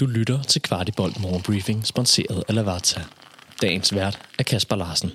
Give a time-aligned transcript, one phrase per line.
[0.00, 3.00] Du lytter til Kvartibolt Morgenbriefing, sponsoreret af Lavazza.
[3.62, 5.10] Dagens vært er Kasper Larsen.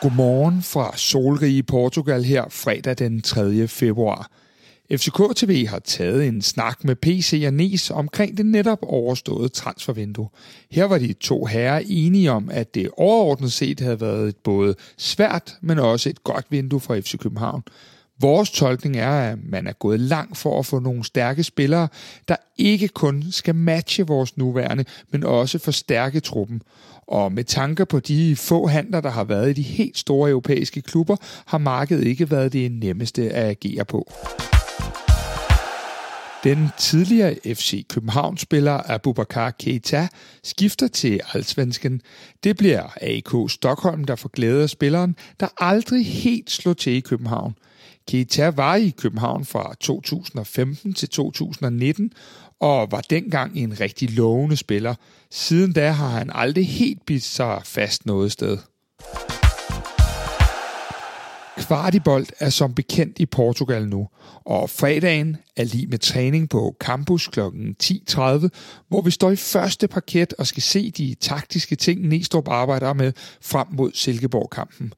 [0.00, 3.68] Godmorgen fra solrige Portugal her fredag den 3.
[3.68, 4.30] februar.
[4.92, 10.28] FCK TV har taget en snak med PC og Nes omkring det netop overståede transfervindue.
[10.70, 14.74] Her var de to herrer enige om, at det overordnet set havde været et både
[14.96, 17.62] svært, men også et godt vindue for FC København.
[18.20, 21.88] Vores tolkning er, at man er gået langt for at få nogle stærke spillere,
[22.28, 26.62] der ikke kun skal matche vores nuværende, men også forstærke truppen.
[27.06, 30.82] Og med tanke på de få handler, der har været i de helt store europæiske
[30.82, 34.12] klubber, har markedet ikke været det nemmeste at agere på.
[36.44, 40.08] Den tidligere FC København-spiller Abubakar Keita
[40.44, 42.00] skifter til Allsvensken.
[42.44, 47.00] Det bliver AK Stockholm, der får glæde af spilleren, der aldrig helt slog til i
[47.00, 47.54] København.
[48.08, 52.12] Keita var i København fra 2015 til 2019
[52.60, 54.94] og var dengang en rigtig lovende spiller.
[55.30, 58.58] Siden da har han aldrig helt bidt sig fast noget sted.
[61.58, 64.08] Kvartibold er som bekendt i Portugal nu,
[64.44, 67.40] og fredagen er lige med træning på campus kl.
[67.40, 68.48] 10.30,
[68.88, 73.12] hvor vi står i første parket og skal se de taktiske ting, Næstrup arbejder med
[73.42, 74.92] frem mod Silkeborg-kampen.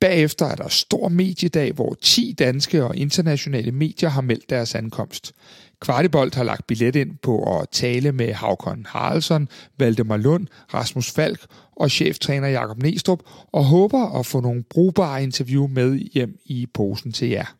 [0.00, 5.32] Bagefter er der stor mediedag, hvor 10 danske og internationale medier har meldt deres ankomst.
[5.80, 11.46] Kvartibolt har lagt billet ind på at tale med Havkon Haraldsson, Valdemar Lund, Rasmus Falk
[11.76, 13.20] og cheftræner Jakob Nestrup,
[13.52, 17.56] og håber at få nogle brugbare interview med hjem i posen til jer.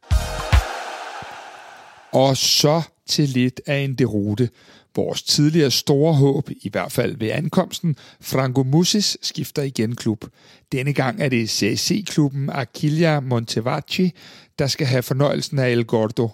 [2.12, 4.48] Og så til lidt af en derute.
[4.96, 10.24] Vores tidligere store håb, i hvert fald ved ankomsten, Franco Musis skifter igen klub.
[10.72, 14.12] Denne gang er det CSC-klubben Aquilia Montevacci,
[14.58, 16.30] der skal have fornøjelsen af El Gordo.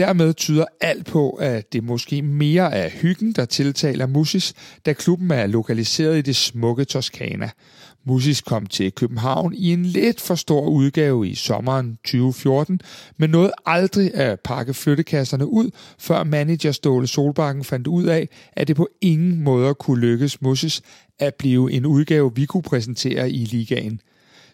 [0.00, 4.54] Dermed tyder alt på, at det måske mere er hyggen, der tiltaler Musis,
[4.86, 7.50] da klubben er lokaliseret i det smukke Toskana.
[8.06, 12.80] Musis kom til København i en lidt for stor udgave i sommeren 2014,
[13.16, 18.68] men nåede aldrig at pakke flyttekasserne ud, før manager Ståle Solbakken fandt ud af, at
[18.68, 20.82] det på ingen måde kunne lykkes Musis
[21.18, 24.00] at blive en udgave, vi kunne præsentere i ligaen.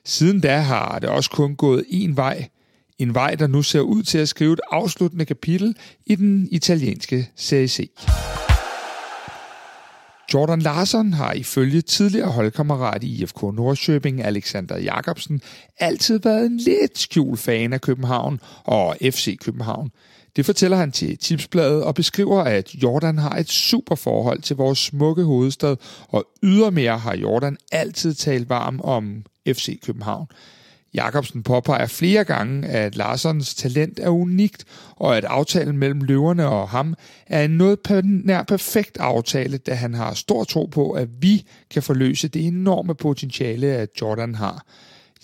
[0.04, 2.48] Siden da har det også kun gået én vej.
[2.98, 5.76] En vej, der nu ser ud til at skrive et afsluttende kapitel
[6.06, 7.90] i den italienske Serie C.
[10.34, 15.40] Jordan Larsson har ifølge tidligere holdkammerat i IFK Nordsjøbing, Alexander Jakobsen,
[15.78, 19.90] altid været en lidt skjult fan af København og FC København.
[20.36, 24.78] Det fortæller han til Tipsbladet og beskriver, at Jordan har et super forhold til vores
[24.78, 25.76] smukke hovedstad,
[26.08, 30.26] og ydermere har Jordan altid talt varm om FC København.
[30.96, 34.64] Jakobsen påpeger flere gange, at Larsons talent er unikt,
[34.96, 36.94] og at aftalen mellem løverne og ham
[37.26, 41.82] er en noget nær perfekt aftale, da han har stor tro på, at vi kan
[41.82, 44.66] forløse det enorme potentiale, at Jordan har.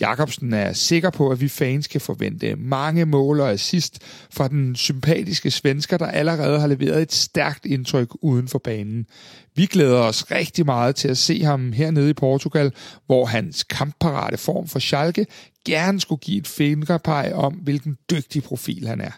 [0.03, 3.99] Jakobsen er sikker på, at vi fans kan forvente mange mål og assist
[4.31, 9.07] fra den sympatiske svensker, der allerede har leveret et stærkt indtryk uden for banen.
[9.55, 12.73] Vi glæder os rigtig meget til at se ham hernede i Portugal,
[13.07, 15.27] hvor hans kampparate form for Schalke
[15.67, 19.13] gerne skulle give et fingerpeg om, hvilken dygtig profil han er.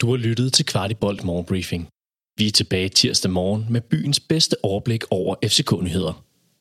[0.00, 1.88] Du har lyttet til Kvartibolt Morgenbriefing.
[2.38, 6.24] Vi er tilbage tirsdag morgen med byens bedste overblik over FCK-nyheder.